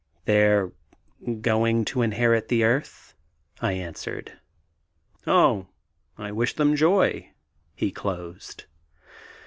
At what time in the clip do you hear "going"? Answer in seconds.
1.41-1.85